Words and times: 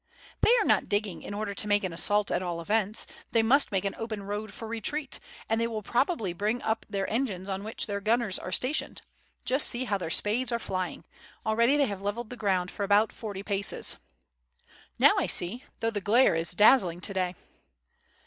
"They 0.41 0.49
are 0.59 0.65
not 0.65 0.89
digging 0.89 1.21
in 1.21 1.35
order 1.35 1.53
to 1.53 1.67
make 1.67 1.83
an 1.83 1.93
assault 1.93 2.31
at 2.31 2.41
all 2.41 2.59
events; 2.59 3.05
they 3.33 3.43
must 3.43 3.71
make 3.71 3.85
an 3.85 3.93
open 3.99 4.23
road 4.23 4.51
for 4.51 4.67
retreat, 4.67 5.19
and 5.47 5.61
they 5.61 5.67
will 5.67 5.83
probably 5.83 6.33
bring 6.33 6.59
up 6.63 6.87
their 6.89 7.07
engines 7.07 7.47
on 7.47 7.63
which 7.63 7.85
their 7.85 8.01
gunners 8.01 8.39
are 8.39 8.51
stationed; 8.51 9.03
just 9.45 9.67
see 9.67 9.83
how 9.83 9.99
their 9.99 10.09
spades 10.09 10.51
are 10.51 10.57
flying; 10.57 11.05
already 11.45 11.77
they 11.77 11.85
have 11.85 12.01
leveled 12.01 12.31
the 12.31 12.35
ground 12.35 12.71
for 12.71 12.83
about 12.83 13.11
forty 13.11 13.43
paces." 13.43 13.97
"Now 14.97 15.13
I 15.19 15.27
see, 15.27 15.65
though 15.81 15.91
the 15.91 16.01
glare 16.01 16.33
is 16.33 16.53
dazzling 16.53 17.01
to 17.01 17.13
day." 17.13 17.35